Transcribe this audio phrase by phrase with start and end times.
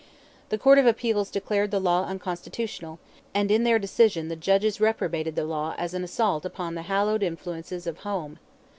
[0.49, 2.97] The Court of Appeals declared the law unconstitutional,
[3.35, 7.21] and in their decision the judges reprobated the law as an assault upon the "hallowed"
[7.21, 8.39] influences of "home."